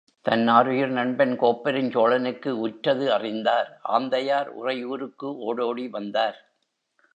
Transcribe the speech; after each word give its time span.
தன் 0.25 0.47
ஆருயிர் 0.47 0.91
நண்பன் 0.91 1.33
கோப்பெருஞ் 1.39 1.91
சோழனுக்கு 1.91 2.51
உற்றது 2.59 3.05
அறிந்தார் 3.13 3.69
ஆந்தையார் 3.89 4.49
உறையூருக்கு 4.61 5.29
ஒடோடி 5.49 5.89
வந்தார். 5.89 6.39